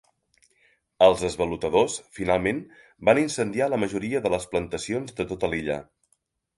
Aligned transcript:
Els 1.07 1.21
esvalotadors 1.27 1.99
finalment 2.21 2.63
van 3.11 3.23
incendiar 3.27 3.71
la 3.77 3.83
majoria 3.87 4.27
de 4.27 4.35
les 4.39 4.51
plantacions 4.57 5.19
de 5.23 5.33
tota 5.35 5.57
l'illa. 5.57 5.83